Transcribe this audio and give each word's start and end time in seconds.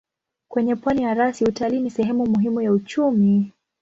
Kwenye 0.47 0.75
pwani 0.75 1.03
ya 1.03 1.13
rasi 1.13 1.43
utalii 1.45 1.79
ni 1.79 1.89
sehemu 1.89 2.25
muhimu 2.25 2.61
ya 2.61 2.71
uchumi. 2.71 3.51